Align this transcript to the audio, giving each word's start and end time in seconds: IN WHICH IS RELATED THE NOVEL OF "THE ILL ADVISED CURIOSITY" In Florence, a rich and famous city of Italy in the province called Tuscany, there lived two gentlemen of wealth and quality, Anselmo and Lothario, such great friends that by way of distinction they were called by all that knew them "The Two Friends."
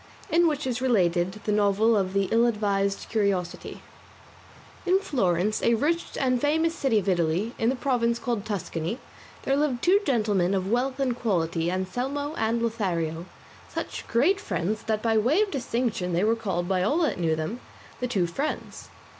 IN 0.31 0.47
WHICH 0.47 0.65
IS 0.65 0.81
RELATED 0.81 1.33
THE 1.43 1.51
NOVEL 1.51 1.95
OF 1.95 2.13
"THE 2.13 2.23
ILL 2.31 2.47
ADVISED 2.47 3.07
CURIOSITY" 3.09 3.83
In 4.83 4.97
Florence, 4.97 5.61
a 5.61 5.75
rich 5.75 6.17
and 6.19 6.41
famous 6.41 6.73
city 6.73 6.97
of 6.97 7.07
Italy 7.07 7.53
in 7.59 7.69
the 7.69 7.75
province 7.75 8.17
called 8.17 8.43
Tuscany, 8.43 8.97
there 9.43 9.55
lived 9.55 9.83
two 9.83 9.99
gentlemen 10.03 10.55
of 10.55 10.71
wealth 10.71 10.99
and 10.99 11.15
quality, 11.15 11.69
Anselmo 11.71 12.33
and 12.33 12.63
Lothario, 12.63 13.27
such 13.71 14.07
great 14.07 14.41
friends 14.41 14.81
that 14.87 15.03
by 15.03 15.19
way 15.19 15.39
of 15.43 15.51
distinction 15.51 16.13
they 16.13 16.23
were 16.23 16.35
called 16.35 16.67
by 16.67 16.81
all 16.81 16.97
that 17.03 17.19
knew 17.19 17.35
them 17.35 17.59
"The 17.99 18.07
Two 18.07 18.25
Friends." 18.25 18.89